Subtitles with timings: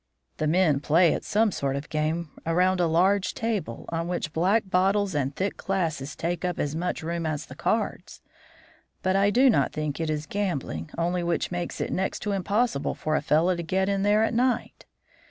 [0.37, 4.63] The men play at some sort of game around a large table, on which black
[4.65, 8.19] bottles and thick glasses take up as much room as the cards;
[9.03, 12.95] but I do not think it is gambling only which makes it next to impossible
[12.95, 14.87] for a fellow to get in there at night.